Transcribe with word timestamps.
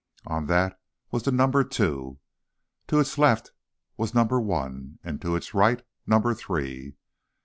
On 0.25 0.47
that 0.47 0.79
was 1.11 1.21
the 1.21 1.31
number 1.31 1.63
two. 1.63 2.17
To 2.87 2.99
its 2.99 3.19
left 3.19 3.51
was 3.97 4.15
number 4.15 4.39
one, 4.41 4.97
and 5.03 5.21
to 5.21 5.35
its 5.35 5.53
right, 5.53 5.85
number 6.07 6.33
three. 6.33 6.95